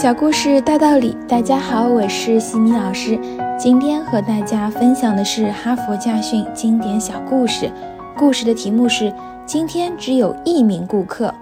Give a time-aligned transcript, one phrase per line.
[0.00, 3.18] 小故事大道理，大家好，我是西米老师。
[3.58, 7.68] 今天和大家分享的是哈佛家训经典小故事。
[8.16, 9.12] 故事的题目是：
[9.44, 11.34] 今天只有一名顾客。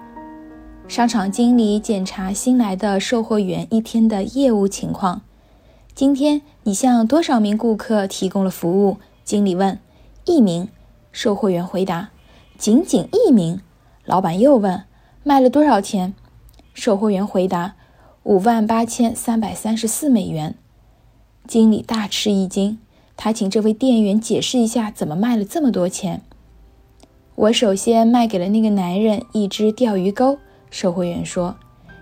[0.87, 5.21] 商场经理检查新来的售货员一天的业务情况。
[5.93, 8.97] 今天你向多少名顾客提供了服务？
[9.23, 9.77] 经理问。
[10.25, 10.67] 一名。
[11.11, 12.09] 售货员回答。
[12.57, 13.61] 仅仅一名。
[14.03, 14.81] 老板又问。
[15.21, 16.15] 卖了多少钱？
[16.73, 17.75] 售货员回答。
[18.27, 20.55] 五万八千三百三十四美元，
[21.47, 22.77] 经理大吃一惊，
[23.15, 26.21] 他请这位店员解释一下怎么卖了这么多钱。
[27.35, 30.37] 我首先卖给了那个男人一只钓鱼钩，
[30.69, 31.55] 售货员说，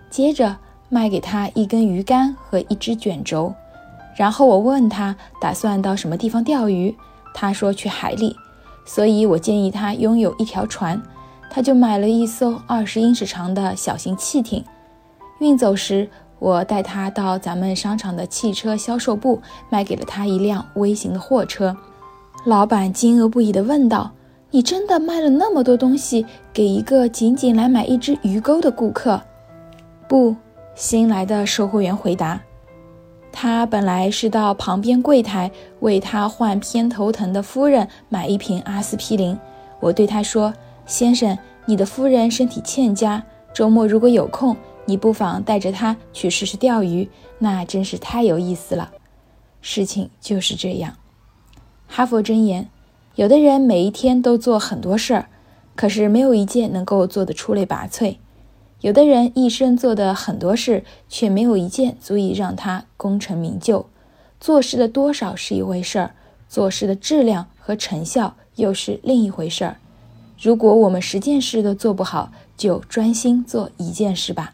[0.09, 0.57] 接着
[0.89, 3.53] 卖给他一根鱼竿和一只卷轴，
[4.15, 6.95] 然后我问他打算到什么地方钓鱼，
[7.35, 8.35] 他说去海里，
[8.84, 10.99] 所以我建议他拥有一条船，
[11.51, 14.65] 他就买了一艘二十英尺长的小型汽艇。
[15.39, 21.76] 运走时，我带他到咱们商场的汽车销售部，卖给了他一辆微型的货车。
[22.46, 24.12] 老板惊愕不已地问道
[24.51, 29.21] ：“你真的卖了那么多东西给一个仅仅来买一只鱼钩的顾客
[30.07, 30.35] ？”“不。”
[30.76, 32.40] 新来的售货员回答。
[33.32, 39.38] 他本来是到旁边柜台为他患偏头疼的夫人买一瓶阿司匹林。
[39.79, 40.54] 我对他说
[40.85, 43.23] ：“先生，你的夫人身体欠佳，
[43.54, 44.55] 周末如果有空。”
[44.86, 48.91] 你不妨带着他去试试钓鱼，那真是太有意思了。
[49.62, 50.96] 事情就是这样。
[51.88, 52.70] 哈佛箴言：
[53.16, 55.30] 有的人每一天都做很多事儿，
[55.76, 58.18] 可是没有一件能够做得出类拔萃；
[58.82, 63.88] 有的人一生做的很多事，却没有一件足以让他功成名就。
[64.40, 66.16] 做事的多少是一回事儿，
[66.47, 69.78] 做事的质量和成效又是另一回事儿。
[70.40, 74.53] 如果我们十件事都做不好，就专心做一件事吧。